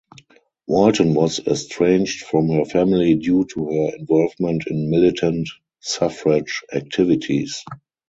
[0.65, 5.47] Walton was estranged from her family due to her involvement in militant
[5.79, 7.63] suffrage activities.